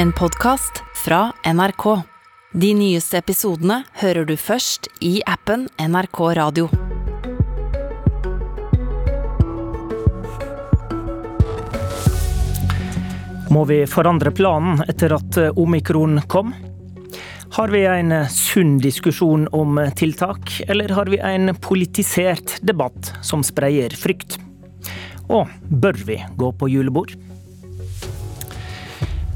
[0.00, 2.02] En podkast fra NRK.
[2.52, 6.70] De nyeste episodene hører du først i appen NRK Radio.
[13.52, 16.54] Må vi forandre planen etter at omikron kom?
[17.58, 23.92] Har vi en sunn diskusjon om tiltak, eller har vi en politisert debatt som spreier
[23.92, 24.40] frykt?
[25.28, 27.20] Og bør vi gå på julebord?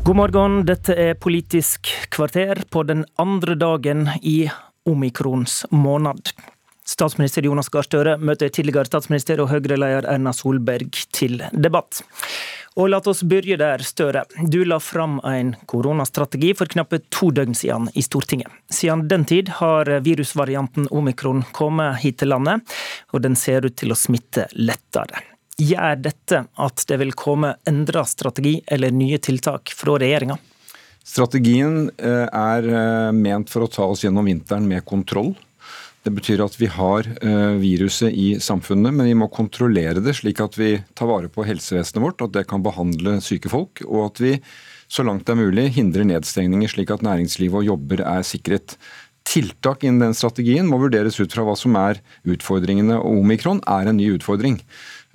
[0.05, 4.51] God morgen, dette er Politisk kvarter på den andre dagen i
[4.85, 6.29] omikrons måned.
[6.85, 12.03] Statsminister Jonas Gahr Støre møter tidligere statsminister og Høyre-leder Erna Solberg til debatt.
[12.77, 14.27] Og la oss begynne der, Støre.
[14.45, 18.53] Du la fram en koronastrategi for knappe to døgn siden i Stortinget.
[18.69, 22.61] Siden den tid har virusvarianten omikron kommet hit til landet,
[23.17, 25.31] og den ser ut til å smitte lettere.
[25.61, 30.37] Gjør dette at det vil komme endra strategi eller nye tiltak fra regjeringa?
[31.05, 32.67] Strategien er
[33.15, 35.35] ment for å ta oss gjennom vinteren med kontroll.
[36.05, 37.07] Det betyr at vi har
[37.61, 42.03] viruset i samfunnet, men vi må kontrollere det slik at vi tar vare på helsevesenet
[42.03, 44.35] vårt, at det kan behandle syke folk, og at vi
[44.89, 48.77] så langt det er mulig hindrer nedstengninger slik at næringslivet og jobber er sikret.
[49.25, 53.89] Tiltak innen den strategien må vurderes ut fra hva som er utfordringene, og omikron er
[53.89, 54.59] en ny utfordring.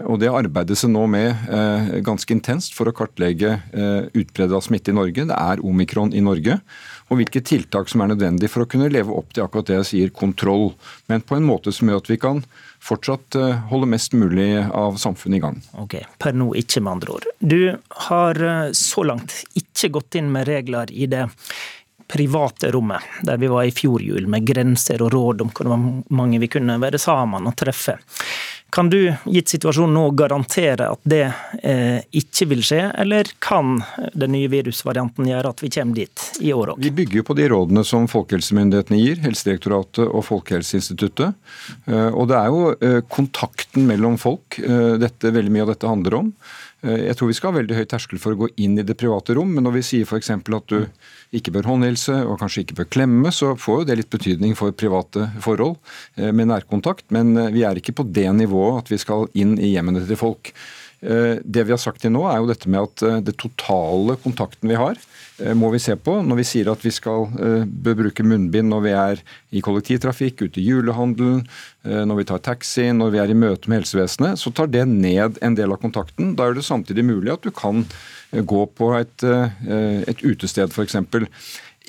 [0.07, 4.93] Og Det arbeides nå med eh, ganske intenst for å kartlegge eh, utbredet av smitte
[4.93, 5.25] i Norge.
[5.27, 6.59] Det er omikron i Norge.
[7.09, 9.89] Og hvilke tiltak som er nødvendig for å kunne leve opp til akkurat det jeg
[9.89, 10.69] sier, kontroll.
[11.11, 12.43] Men på en måte som gjør at vi kan
[12.85, 15.59] fortsatt eh, holde mest mulig av samfunnet i gang.
[15.83, 17.27] Ok, Per nå ikke, med andre ord.
[17.43, 17.59] Du
[18.07, 18.39] har
[18.77, 21.25] så langt ikke gått inn med regler i det
[22.09, 25.75] private rommet, der vi var i fjor jul, med grenser og råd om hvor
[26.15, 27.99] mange vi kunne være sammen og treffe.
[28.69, 31.23] Kan du, gitt situasjonen nå, garantere at det
[31.63, 33.79] eh, ikke vil skje, eller kan
[34.13, 36.83] den nye virusvarianten gjøre at vi kommer dit i år òg?
[36.83, 41.37] Vi bygger på de rådene som folkehelsemyndighetene gir, Helsedirektoratet og Folkehelseinstituttet.
[41.89, 45.89] Eh, og det er jo eh, kontakten mellom folk eh, dette, veldig mye av dette
[45.89, 46.33] handler om.
[46.81, 48.95] Eh, jeg tror vi skal ha veldig høy terskel for å gå inn i det
[48.99, 50.31] private rom, men når vi sier f.eks.
[50.31, 50.85] at du
[51.35, 54.75] ikke bør håndhilse og kanskje ikke bør klemme, så får jo det litt betydning for
[54.75, 55.77] private forhold
[56.15, 57.09] eh, med nærkontakt.
[57.15, 60.19] Men eh, vi er ikke på det nivået at vi skal inn i hjemmene til
[60.19, 60.53] folk.
[60.99, 64.75] Det vi har sagt til nå, er jo dette med at det totale kontakten vi
[64.75, 64.99] har,
[65.55, 66.17] må vi se på.
[66.27, 67.29] Når vi sier at vi skal
[67.63, 69.21] bør bruke munnbind når vi er
[69.55, 71.45] i kollektivtrafikk, ute i julehandelen,
[71.87, 75.39] når vi tar taxi, når vi er i møte med helsevesenet, så tar det ned
[75.39, 76.35] en del av kontakten.
[76.35, 77.85] Da er det samtidig mulig at du kan
[78.31, 80.95] gå på et, eh, et utested f.eks.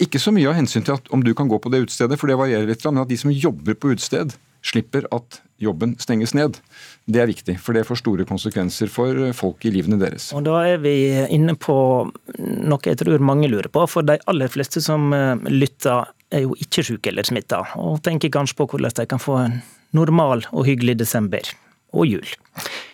[0.01, 2.31] Ikke så mye av hensyn til at om du kan gå på det utestedet, for
[2.31, 4.33] det varierer litt, men at de som jobber på utested,
[4.65, 6.59] slipper at jobben stenges ned.
[7.11, 10.31] Det er viktig, for det får store konsekvenser for folk i livene deres.
[10.37, 10.95] Og Da er vi
[11.29, 11.77] inne på
[12.39, 13.85] noe jeg tror mange lurer på.
[13.91, 18.31] For de aller fleste som eh, lytter, er jo ikke syke eller smitta, og tenker
[18.31, 19.57] kanskje på hvordan de kan få en
[19.97, 21.43] normal og hyggelig desember
[21.91, 22.29] og jul.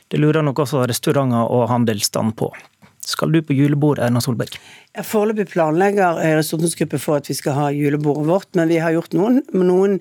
[0.09, 2.49] Det lurer nok også restauranter og handelsstand på.
[3.07, 4.57] Skal du på julebord, Erna Solberg?
[5.07, 9.13] Foreløpig planlegger Høyres stortingsgruppe for at vi skal ha julebordet vårt, men vi har gjort
[9.15, 9.95] noen, noen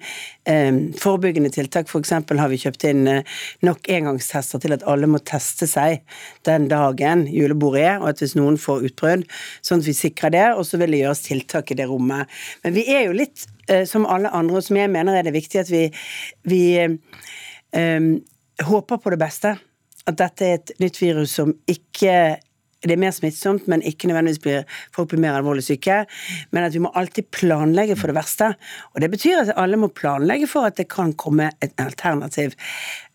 [0.50, 1.92] eh, forebyggende tiltak.
[1.92, 2.16] F.eks.
[2.16, 3.36] har vi kjøpt inn eh,
[3.68, 6.02] nok engangstester til at alle må teste seg
[6.50, 9.28] den dagen julebordet er, og at hvis noen får utbrudd,
[9.62, 10.48] sånn at vi sikrer det.
[10.56, 12.34] Og så vil det gjøres tiltak i det rommet.
[12.66, 15.36] Men vi er jo litt eh, som alle andre, og som jeg mener er det
[15.38, 15.86] viktig at vi,
[16.50, 18.10] vi eh,
[18.72, 19.54] håper på det beste.
[20.06, 22.18] At dette er et nytt virus som ikke
[22.86, 24.64] det er mer smittsomt, men ikke nødvendigvis blir
[24.96, 26.04] folk blir mer alvorlig syke.
[26.56, 28.52] Men at vi må alltid planlegge for det verste.
[28.94, 32.56] Og det betyr at alle må planlegge for at det kan komme et alternativ.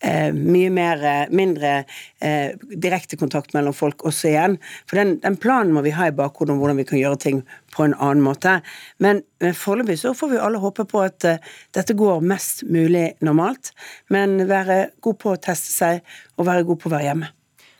[0.01, 1.73] Eh, mye mer, eh, mindre
[2.21, 4.57] eh, direkte kontakt mellom folk også igjen.
[4.89, 7.43] For den, den, planen må vi ha i bakhodet om hvordan vi kan gjøre ting
[7.77, 8.59] på en annen måte.
[8.99, 13.11] Men, men foreløpig så får vi alle håpe på at uh, dette går mest mulig
[13.25, 13.75] normalt.
[14.11, 16.01] Men være god på å teste seg
[16.39, 17.35] og være god på å være hjemme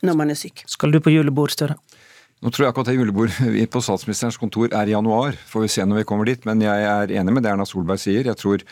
[0.05, 0.63] når man er syk.
[0.69, 1.77] Skal du på julebord, Støre?
[2.41, 3.35] Nå tror jeg akkurat det julebord
[3.75, 5.37] på statsministerens kontor er i januar.
[5.51, 6.47] Får vi se når vi kommer dit.
[6.49, 8.25] Men jeg er enig med det Erna Solberg sier.
[8.25, 8.65] Jeg tror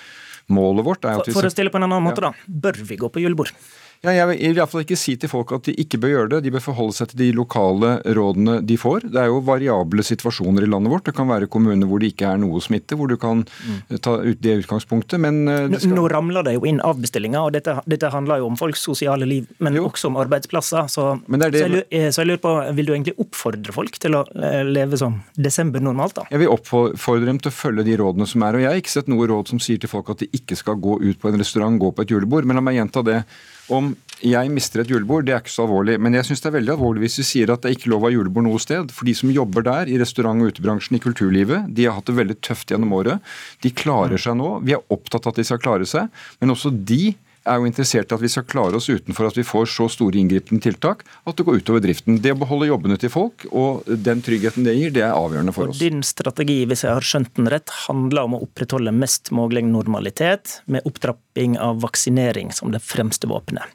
[0.50, 1.36] målet vårt er at vi...
[1.38, 2.32] For å stille på en annen måte, ja.
[2.34, 2.60] da.
[2.66, 3.54] Bør vi gå på julebord?
[4.00, 6.30] Ja, jeg vil i hvert fall ikke si til folk at de ikke bør gjøre
[6.32, 6.38] det.
[6.46, 9.10] De bør forholde seg til de lokale rådene de får.
[9.12, 11.04] Det er jo variable situasjoner i landet vårt.
[11.10, 13.98] Det kan være kommuner hvor det ikke er noe smitte, hvor du kan mm.
[14.06, 15.20] ta ut det utgangspunktet.
[15.20, 15.98] Men det skal...
[15.98, 19.50] Nå ramler det jo inn avbestillinger, og dette, dette, handler jo om folks sosiale liv,
[19.60, 19.90] men jo.
[19.90, 20.88] også om arbeidsplasser.
[20.88, 21.52] Så, det det...
[21.52, 24.24] Så, jeg lurer, eh, så, jeg lurer, på, vil du egentlig oppfordre folk til å
[24.40, 26.28] eh, leve som desember normalt, da?
[26.32, 28.56] Jeg vil oppfordre dem til å følge de rådene som er.
[28.56, 30.80] Og jeg har ikke sett noe råd som sier til folk at de ikke skal
[30.80, 32.48] gå ut på en restaurant, gå på et julebord.
[32.48, 33.22] Men la meg gjenta det.
[33.70, 35.96] Om om jeg mister et julebord, det er ikke så alvorlig.
[36.02, 38.04] Men jeg syns det er veldig alvorlig hvis vi sier at det er ikke lov
[38.04, 38.92] å ha julebord noe sted.
[38.96, 42.18] For de som jobber der, i restaurant- og utebransjen, i kulturlivet, de har hatt det
[42.18, 43.24] veldig tøft gjennom året.
[43.64, 44.58] De klarer seg nå.
[44.68, 46.12] Vi er opptatt av at de skal klare seg.
[46.42, 47.16] Men også de
[47.50, 50.20] er jo interessert i at vi skal klare oss utenfor at vi får så store
[50.22, 52.20] inngripende tiltak at det går utover driften.
[52.24, 55.72] Det å beholde jobbene til folk og den tryggheten det gir, det er avgjørende for
[55.72, 55.80] oss.
[55.80, 59.66] Og din strategi, hvis jeg har skjønt den rett, handler om å opprettholde mest mulig
[59.68, 63.66] normalitet, med opptrapping av vaksinering som det fremste våpenet.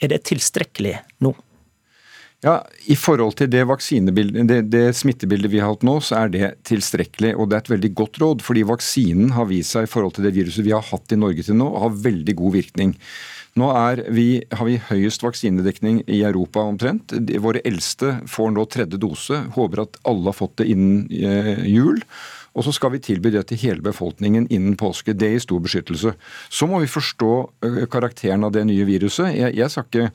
[0.00, 1.34] Er det tilstrekkelig nå?
[2.40, 3.66] Ja, I forhold til det,
[4.48, 7.34] det, det, smittebildet vi har hatt nå, så er det tilstrekkelig.
[7.36, 10.24] Og det er et veldig godt råd, fordi vaksinen har vist seg i forhold til
[10.24, 12.96] det viruset vi har hatt i Norge til nå, har veldig god virkning.
[13.60, 13.68] Nå
[14.14, 17.12] vi, har vi høyest vaksinedekning i Europa omtrent.
[17.42, 19.42] Våre eldste får nå tredje dose.
[19.56, 21.98] Håper at alle har fått det innen eh, jul.
[22.54, 25.14] Og så skal vi tilby det til hele befolkningen innen påske.
[25.14, 26.14] Det i stor beskyttelse.
[26.50, 27.32] Så må vi forstå
[27.92, 29.30] karakteren av det nye viruset.
[29.36, 30.10] Jeg, jeg skal ikke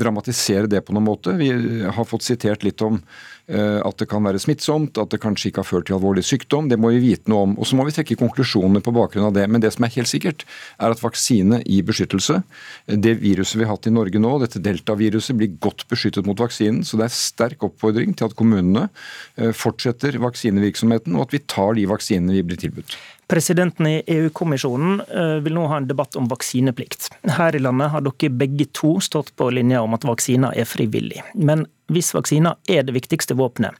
[0.00, 1.36] dramatisere det på noen måte.
[1.36, 1.52] Vi
[1.84, 3.02] har fått sitert litt om
[3.43, 6.70] Eh, at det kan være smittsomt, at det kanskje ikke har ført til alvorlig sykdom.
[6.70, 7.56] Det må vi vite noe om.
[7.60, 9.44] Og Så må vi trekke konklusjoner på bakgrunn av det.
[9.50, 10.46] Men det som er helt sikkert,
[10.80, 12.40] er at vaksine i beskyttelse,
[12.88, 16.84] det viruset vi har hatt i Norge nå, dette deltaviruset, blir godt beskyttet mot vaksinen.
[16.88, 18.88] Så det er sterk oppfordring til at kommunene
[19.36, 22.96] eh, fortsetter vaksinevirksomheten, og at vi tar de vaksinene vi blir tilbudt.
[23.30, 27.08] Presidenten i EU-kommisjonen eh, vil nå ha en debatt om vaksineplikt.
[27.38, 31.22] Her i landet har dere begge to stått på linja om at vaksiner er frivillig.
[31.34, 33.74] Men hvis vaksiner er det viktigste våpenet,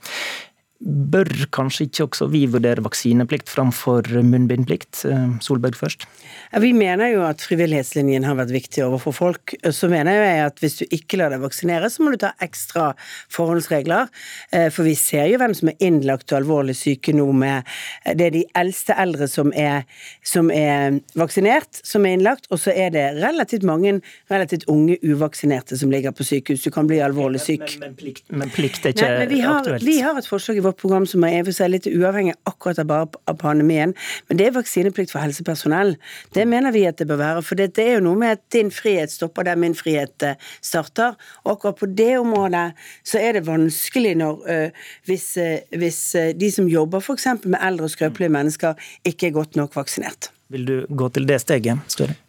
[0.85, 4.99] Bør kanskje ikke også vi vurdere vaksineplikt framfor munnbindplikt?
[5.09, 6.05] Eh, Solberg først.
[6.53, 9.55] Ja, vi mener jo at frivillighetslinjen har vært viktig overfor folk.
[9.73, 12.91] Så mener jeg at hvis du ikke lar deg vaksinere, så må du ta ekstra
[13.33, 14.11] forhåndsregler.
[14.53, 17.65] Eh, for vi ser jo hvem som er innlagt og alvorlig syke nå med
[18.05, 19.89] Det er de eldste eldre som er,
[20.21, 23.97] som er vaksinert, som er innlagt, og så er det relativt mange
[24.29, 26.63] relativt unge uvaksinerte som ligger på sykehus.
[26.63, 27.65] Du kan bli alvorlig syk.
[27.81, 29.89] Men, men, plikt, men plikt, er ikke Nei, vi har, aktuelt.
[29.89, 32.88] Vi har et forslag i vårt program som er for seg litt uavhengig akkurat av
[32.88, 33.94] bare av pandemien,
[34.29, 35.97] men det er vaksineplikt for helsepersonell.
[36.35, 37.43] Det mener vi at det bør være.
[37.43, 41.15] For det, er jo noe med at din frihet stopper der min frihet eh, starter.
[41.44, 42.75] Og akkurat på det området
[43.05, 46.00] så er det vanskelig når øh, hvis, øh, hvis
[46.41, 47.29] de som jobber f.eks.
[47.44, 48.75] med eldre og skrøpelige mennesker,
[49.05, 50.31] ikke er godt nok vaksinert.
[50.53, 52.24] Vil du gå til det steget, Støre?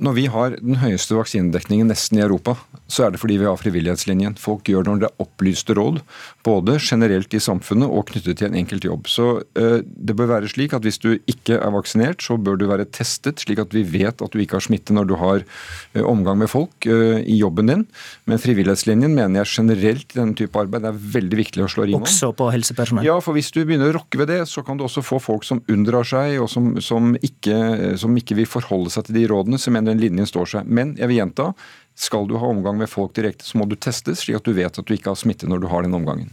[0.00, 2.54] Når vi har den høyeste vaksinedekningen nesten i Europa,
[2.90, 4.38] så er det fordi vi har frivillighetslinjen.
[4.40, 6.00] Folk gjør når det er opplyste råd,
[6.46, 9.10] både generelt i samfunnet og knyttet til en enkelt jobb.
[9.12, 12.64] Så uh, det bør være slik at hvis du ikke er vaksinert, så bør du
[12.70, 16.02] være testet, slik at vi vet at du ikke har smitte når du har uh,
[16.08, 17.84] omgang med folk uh, i jobben din.
[18.24, 22.00] Men frivillighetslinjen mener jeg generelt i denne type arbeid er veldig viktig å slå ring
[22.00, 22.08] om.
[22.08, 23.04] Også på helsepersonell?
[23.04, 25.44] Ja, for hvis du begynner å rokke ved det, så kan du også få folk
[25.44, 29.60] som unndrar seg, og som, som, ikke, som ikke vil forholde seg til de rådene.
[29.60, 30.70] så mener den linjen står seg.
[30.70, 31.50] Men jeg vil gjenta,
[31.98, 34.78] skal du ha omgang med folk direkte, så må du testes, slik at du vet
[34.78, 36.30] at du ikke har smitte når du har den omgangen.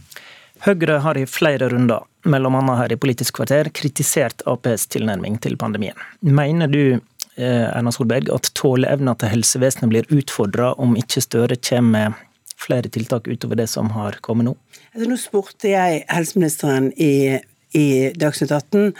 [0.64, 2.62] Høyre har i flere runder, bl.a.
[2.80, 5.98] her i Politisk kvarter, kritisert Aps tilnærming til pandemien.
[6.20, 11.92] Mener du eh, Erna Solberg, at tåleevna til helsevesenet blir utfordra om ikke Støre kommer
[11.92, 12.24] med
[12.58, 14.56] flere tiltak utover det som har kommet nå?
[14.94, 17.38] Altså, nå spurte jeg helseministeren i,
[17.78, 17.86] i
[18.18, 18.96] Dagsnytt 18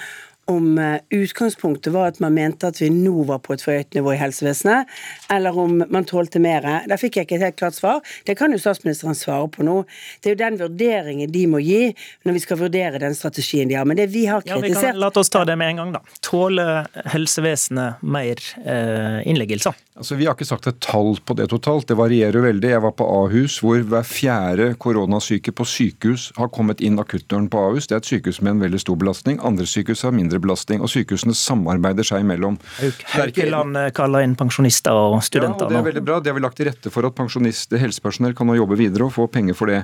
[0.49, 3.97] om eh, utgangspunktet var at man mente at vi nå var på et for høyt
[3.97, 4.89] nivå i helsevesenet,
[5.33, 6.65] eller om man tålte mer.
[6.89, 8.01] Der fikk jeg ikke et helt klart svar.
[8.27, 9.83] Det kan jo statsministeren svare på nå.
[10.23, 11.93] Det er jo den vurderingen de må gi
[12.27, 13.89] når vi skal vurdere den strategien de har.
[13.89, 15.93] Men det vi har kritisert ja, vi kan, La oss ta det med en gang,
[15.99, 16.17] da.
[16.25, 19.77] Tåler helsevesenet mer eh, innleggelser?
[19.99, 22.71] Altså, Vi har ikke sagt et tall på det totalt, det varierer veldig.
[22.71, 27.65] Jeg var på Ahus hvor hver fjerde koronasyke på sykehus har kommet inn akuttdøren på
[27.67, 27.89] Ahus.
[27.91, 29.41] Det er et sykehus med en veldig stor belastning.
[29.43, 30.83] Andre sykehus har mindre belastning.
[30.85, 32.59] Og sykehusene samarbeider seg imellom.
[33.15, 36.21] Haukeland kaller inn pensjonister og studenter ja, og Det er veldig bra.
[36.23, 39.15] Det har vi lagt til rette for at pensjonister, helsepersonell kan nå jobbe videre og
[39.17, 39.83] få penger for det.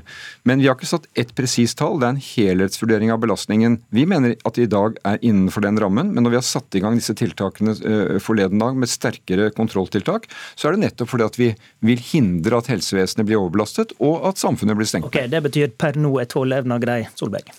[0.48, 1.98] Men vi har ikke satt ett presist tall.
[2.00, 3.78] Det er en helhetsvurdering av belastningen.
[3.94, 6.78] Vi mener at det i dag er innenfor den rammen, men når vi har satt
[6.78, 11.28] i gang disse tiltakene eh, forleden dag med sterkere kontrolltiltak, så er det nettopp fordi
[11.28, 11.50] at vi
[11.84, 15.10] vil hindre at helsevesenet blir overbelastet og at samfunnet blir stengt.
[15.10, 17.50] Ok, Det betyr per nå er tåleevna grei, Solberg?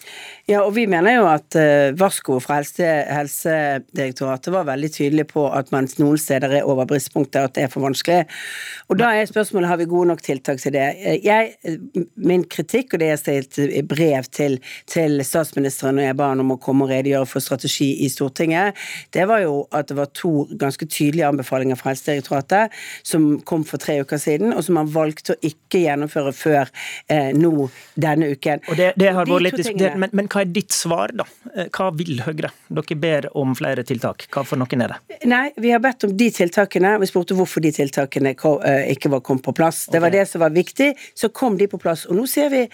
[0.45, 5.47] Ja, og vi mener jo at uh, varsko fra helse, Helsedirektoratet var veldig tydelig på
[5.49, 8.27] at man noen steder er over bristepunktet, at det er for vanskelig.
[8.93, 10.83] Og da er spørsmålet har vi gode nok tiltak til det.
[11.25, 11.79] Jeg,
[12.21, 16.45] min kritikk, og det jeg stilte i brev til, til statsministeren når jeg ba han
[16.45, 18.77] om å komme og redegjøre for strategi i Stortinget,
[19.17, 23.81] det var jo at det var to ganske tydelige anbefalinger fra Helsedirektoratet som kom for
[23.81, 26.69] tre uker siden, og som man valgte å ikke gjennomføre før
[27.09, 27.65] eh, nå
[27.97, 28.61] denne uken.
[28.69, 31.23] Og det, det har vært litt det, men, men hva er ditt svar, da?
[31.55, 32.49] Eh, hva vil Høyre?
[32.75, 34.25] Dere ber om flere tiltak.
[34.33, 35.19] Hva for noen er det?
[35.31, 36.95] Nei, vi har bedt om de tiltakene.
[36.99, 39.85] Vi spurte hvorfor de tiltakene eh, ikke var kommet på plass.
[39.91, 40.91] Det var det som var viktig.
[41.15, 42.03] Så kom de på plass.
[42.09, 42.65] Og nå ser vi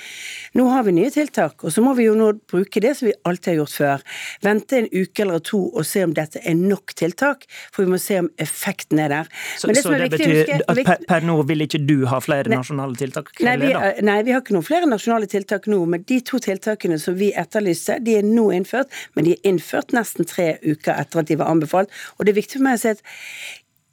[0.58, 3.13] Nå har vi nye tiltak, og så må vi jo nå bruke det som vi
[3.27, 4.03] alltid har gjort før.
[4.44, 8.00] Vente en uke eller to og se om dette er nok tiltak, for vi må
[8.01, 9.30] se om effekten er der.
[9.60, 12.60] Så det, så det betyr at per, per, nå vil ikke du ha flere nei,
[12.60, 13.32] nasjonale tiltak?
[13.46, 13.72] Nei vi,
[14.08, 15.80] nei vi, har ikke noen flere nasjonale tiltak nå.
[15.94, 18.91] Men de to tiltakene som vi etterlyste, de er nå innført.
[19.15, 21.91] Men de er innført nesten tre uker etter at de var anbefalt.
[22.17, 23.03] Og det er viktig for meg å si at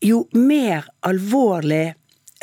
[0.04, 1.90] jo mer alvorlig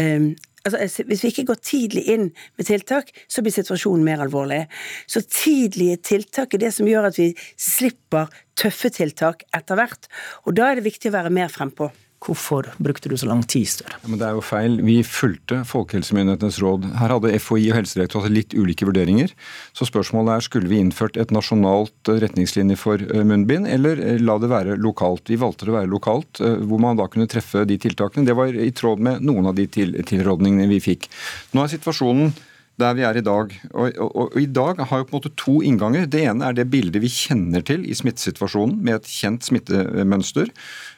[0.01, 0.33] um,
[0.65, 2.25] altså, Hvis vi ikke går tidlig inn
[2.57, 4.65] med tiltak, så blir situasjonen mer alvorlig.
[5.07, 10.09] Så tidlige tiltak er det som gjør at vi slipper tøffe tiltak etter hvert.
[10.45, 11.91] Og da er det viktig å være mer frempå.
[12.23, 13.67] Hvorfor brukte du så lang tid?
[13.69, 13.99] Støre?
[14.01, 14.79] Ja, det er jo feil.
[14.85, 16.87] Vi fulgte folkehelsemyndighetenes råd.
[16.97, 19.33] Her hadde FHI og Helsedirektoratet litt ulike vurderinger.
[19.77, 24.17] Så spørsmålet er skulle vi innført et nasjonalt eh, retningslinje for eh, munnbind, eller eh,
[24.23, 25.29] la det være lokalt.
[25.29, 28.25] Vi valgte det å være lokalt, hvor man da kunne treffe de tiltakene.
[28.25, 31.09] Det var i tråd med noen av de tilrådningene vi fikk.
[31.53, 32.33] Nå er situasjonen
[32.81, 33.53] der vi er i dag.
[33.71, 36.09] Og, og, og, I dag har jo på en måte to innganger.
[36.11, 40.51] Det ene er det bildet vi kjenner til i smittesituasjonen, med et kjent smittemønster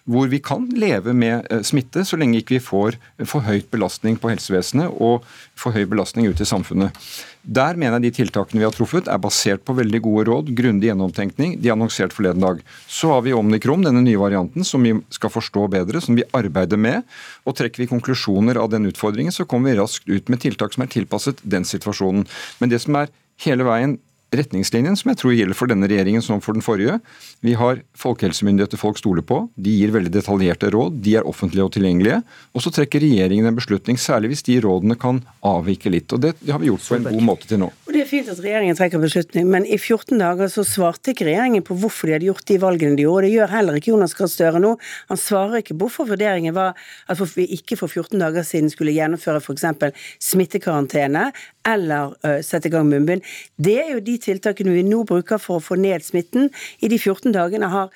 [0.08, 2.98] hvor vi kan leve med eh, smitte så lenge ikke vi får
[3.28, 5.26] for høyt belastning på helsevesenet og
[5.58, 6.96] for høy belastning ut i samfunnet.
[7.48, 10.90] Der mener jeg de tiltakene vi har truffet er basert på veldig gode råd, grundig
[10.90, 11.56] gjennomtenkning.
[11.62, 12.60] De er annonsert forleden dag.
[12.92, 16.80] Så har vi omnikrom, denne nye varianten som vi skal forstå bedre, som vi arbeider
[16.80, 17.08] med.
[17.48, 20.84] Og trekker vi konklusjoner av den utfordringen, så kommer vi raskt ut med tiltak som
[20.84, 22.28] er tilpasset den situasjonen.
[22.60, 23.12] Men det som er
[23.46, 23.96] hele veien
[24.36, 26.98] retningslinjen, som jeg tror gjelder for denne regjeringen som for den forrige.
[27.46, 29.46] Vi har folkehelsemyndigheter folk stoler på.
[29.55, 31.00] De gir veldig detaljerte råd.
[31.05, 32.19] De er offentlige og tilgjengelige.
[32.51, 36.12] Og så trekker regjeringen en beslutning, særlig hvis de rådene kan avvike litt.
[36.12, 37.72] Og det, har vi gjort på en god måte til nå.
[37.88, 41.29] Og Det er fint at regjeringen trekker beslutning, men i 14 dager så svarte ikke
[41.29, 43.27] regjeringen på hvorfor de hadde gjort de valgene de gjorde.
[43.27, 44.74] Det gjør heller ikke Jonas Gahr Støre nå.
[45.07, 46.75] Han svarer ikke hvorfor vurderingen var
[47.07, 49.96] at vi ikke for 14 dager siden skulle gjennomføre f.eks.
[50.19, 51.29] smittekarantene
[51.67, 53.25] eller uh, sette i gang munnbind.
[53.60, 56.51] Det er jo de tiltakene vi nå bruker for å få ned smitten.
[56.81, 57.89] I de 14 dagene har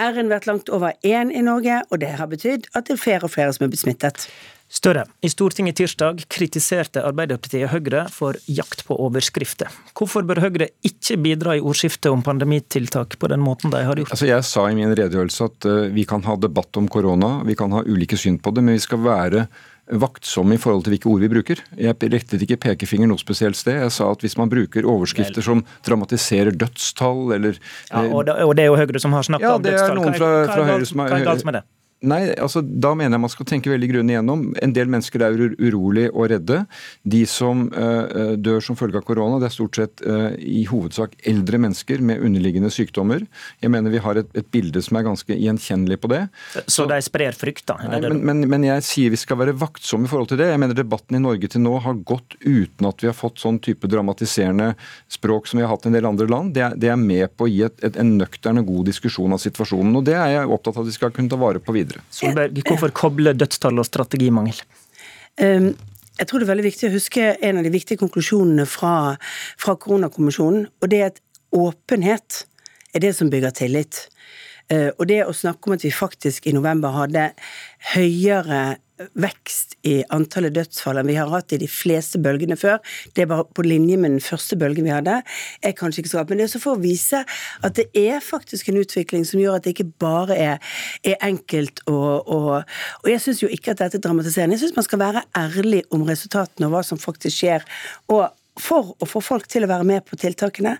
[0.00, 3.28] R-en vært langt over én i Norge, og det har betydd at det er flere
[3.28, 4.28] og flere som er blitt smittet.
[4.74, 9.68] Støre, i Stortinget tirsdag kritiserte Arbeiderpartiet Høyre for jakt på overskrifter.
[9.94, 14.14] Hvorfor bør Høyre ikke bidra i ordskiftet om pandemitiltak på den måten de har gjort?
[14.16, 17.54] Altså jeg sa i min redegjørelse at uh, vi kan ha debatt om korona, vi
[17.60, 19.46] kan ha ulike syn på det, men vi skal være
[19.90, 21.60] vaktsomme i forhold til hvilke ord vi bruker.
[21.76, 23.76] Jeg rettet ikke pekefinger noe spesielt sted.
[23.82, 27.58] Jeg sa at hvis man bruker overskrifter som dramatiserer dødstall eller
[27.90, 30.00] ja, og, det, og det er jo Høyre som har snakket ja, om dødstall.
[30.00, 31.64] Hva er, hva er, hva er galt med det?
[32.04, 34.44] Nei, altså da mener jeg man skal tenke veldig grundig igjennom.
[34.62, 36.60] En del mennesker er urolig og redde.
[37.02, 41.16] De som uh, dør som følge av korona, det er stort sett uh, i hovedsak
[41.30, 43.24] eldre mennesker med underliggende sykdommer.
[43.64, 46.22] Jeg mener vi har et, et bilde som er ganske gjenkjennelig på det.
[46.54, 47.78] Så, Så de sprer frykt, da?
[47.88, 50.50] Nei, men, men, men, jeg sier vi skal være vaktsomme i forhold til det.
[50.52, 53.60] Jeg mener debatten i Norge til nå har gått uten at vi har fått sånn
[53.64, 54.72] type dramatiserende
[55.12, 56.54] språk som vi har hatt i en del andre land.
[56.56, 59.36] Det er, det er med på å gi et, et, en nøktern og god diskusjon
[59.36, 59.94] av situasjonen.
[60.00, 61.93] og Det er jeg opptatt av at vi skal kunne ta vare på videre.
[62.14, 64.60] Solberg, hvorfor koble dødstall og strategimangel?
[65.40, 65.72] Um,
[66.18, 69.16] jeg tror det er veldig viktig å huske en av de viktige konklusjonene fra,
[69.60, 70.68] fra koronakommisjonen.
[70.82, 71.22] Og det er at
[71.54, 72.44] åpenhet
[72.94, 74.04] er det som bygger tillit.
[74.70, 77.32] Uh, og det å snakke om at vi faktisk i november hadde
[77.94, 78.62] høyere
[79.18, 82.78] vekst i antallet dødsfall enn vi har hatt i de fleste bølgene før.
[83.16, 85.20] Det bare på linje med den første bølgen vi hadde.
[85.62, 87.24] er kanskje ikke så rart, Men det er også for å vise
[87.62, 90.58] at det er faktisk en utvikling som gjør at det ikke bare er,
[91.04, 92.64] er enkelt og, og,
[93.02, 94.54] og jeg syns jo ikke at dette er dramatiserende.
[94.54, 97.66] Jeg syns man skal være ærlig om resultatene og hva som faktisk skjer.
[98.08, 98.30] og
[98.60, 100.76] for å få folk til å være med på tiltakene.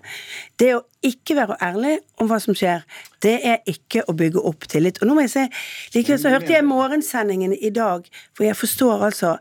[0.59, 2.85] Det å ikke være ærlig om hva som skjer,
[3.25, 5.01] det er ikke å bygge opp tillit.
[5.01, 5.45] Og nå må jeg si,
[5.97, 9.35] Likevel så hørte jeg morgensendingen i dag, for jeg forstår altså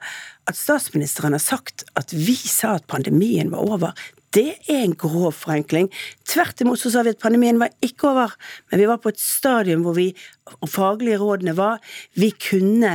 [0.51, 4.05] at statsministeren har sagt at vi sa at pandemien var over.
[4.35, 5.91] Det er en grov forenkling.
[6.27, 8.35] Tvert imot så sa vi at pandemien var ikke over,
[8.71, 10.11] men vi var på et stadium hvor vi
[10.45, 11.79] og faglige rådene var
[12.21, 12.91] vi kunne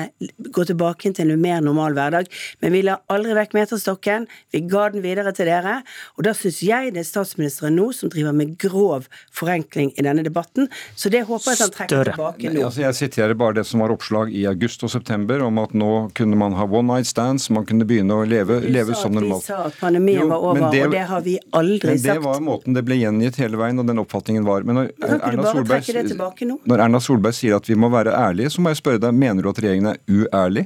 [0.53, 2.27] gå tilbake til en mer normal hverdag,
[2.61, 4.27] men vi la aldri vekk meterstokken.
[4.53, 5.79] Vi ga den videre til dere.
[6.17, 10.23] Og da syns jeg det er statsministeren nå som driver med grov forenkling i denne
[10.25, 10.69] debatten.
[10.95, 12.67] Så det håper jeg at han trekker tilbake nå.
[12.67, 15.93] Altså, jeg siterer bare det som var oppslag i august og september om at nå
[16.17, 19.47] kunne man ha one night stands, man kunne begynne å leve, leve som normalt.
[19.47, 22.05] Vi sa at pandemien jo, var over, det, og det har vi aldri sagt.
[22.07, 24.65] Men det var måten det ble gjengitt hele veien, og den oppfatningen var.
[24.67, 28.73] Men når Erna Solberg, når Erna Solberg sier at vi må være ærlige, så må
[28.73, 30.65] jeg spørre deg, mener du at regjeringen er uærlig?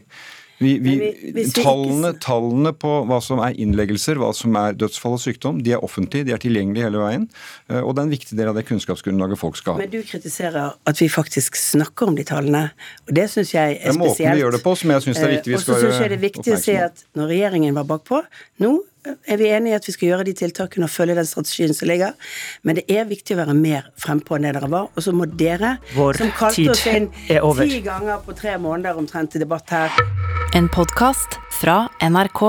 [0.63, 0.91] Vi, vi,
[1.35, 5.73] vi- tallene, tallene på hva som er innleggelser, hva som er dødsfall og sykdom, de
[5.75, 7.25] er offentlige, de er tilgjengelige hele veien.
[7.67, 9.79] eh, Og det er en viktig del av det kunnskapsgrunnlaget folk skal ha.
[9.81, 12.63] Men du kritiserer at vi faktisk snakker om de tallene,
[13.09, 13.97] og det syns jeg er spesielt.
[13.97, 15.73] Det er måten vi gjør det på som jeg synes det er viktig vi skal
[15.73, 18.23] Og så syns jeg det er viktig å si at når regjeringen var bakpå
[18.63, 21.75] Nå er vi enige i at vi skal gjøre de tiltakene og følge den strategien
[21.75, 22.15] som ligger,
[22.63, 24.89] men det er viktig å være mer frempå enn det dere var.
[24.93, 29.35] Og så må dere, Vår som kalte oss inn ti ganger på tre måneder omtrent
[29.35, 30.03] i debatt her
[30.55, 32.43] En podkast fra NRK.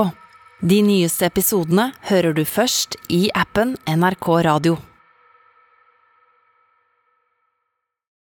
[0.65, 4.77] De nyeste episodene hører du først i appen NRK Radio.